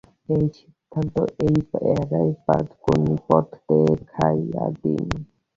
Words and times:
এই 0.29 0.45
সিদ্ধান্ত 0.57 1.15
এড়াইবার 1.89 2.63
কোন 2.83 3.01
পথ 3.27 3.47
দেখাইয়া 3.69 4.65
দিন। 4.81 5.07